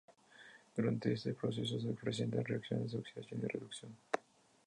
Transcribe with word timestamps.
Durante 0.75 1.13
este 1.13 1.35
proceso 1.35 1.79
se 1.79 1.93
presentan 1.93 2.43
reacciones 2.43 2.91
de 2.91 2.97
oxidación 2.97 3.41
y 3.43 3.47
reducción. 3.47 3.91